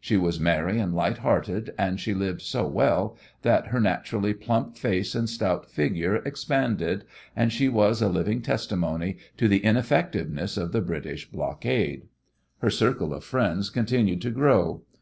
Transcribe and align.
She 0.00 0.16
was 0.16 0.40
merry 0.40 0.78
and 0.78 0.94
light 0.94 1.18
hearted, 1.18 1.74
and 1.76 2.00
she 2.00 2.14
lived 2.14 2.40
so 2.40 2.66
well 2.66 3.18
that 3.42 3.66
her 3.66 3.78
naturally 3.82 4.32
plump 4.32 4.78
face 4.78 5.14
and 5.14 5.28
stout 5.28 5.70
figure 5.70 6.22
expanded, 6.26 7.04
and 7.36 7.52
she 7.52 7.68
was 7.68 8.00
a 8.00 8.08
living 8.08 8.40
testimony 8.40 9.18
to 9.36 9.46
the 9.46 9.58
ineffectiveness 9.62 10.56
of 10.56 10.72
the 10.72 10.80
British 10.80 11.30
blockade. 11.30 12.08
Her 12.60 12.70
circle 12.70 13.12
of 13.12 13.24
friends 13.24 13.68
continued 13.68 14.22
to 14.22 14.30
grow. 14.30 14.84